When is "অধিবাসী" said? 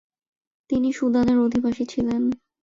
1.37-1.83